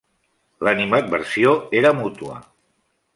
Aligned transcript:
L'animadversió 0.67 1.53
era 1.83 1.91
mútua. 2.01 2.39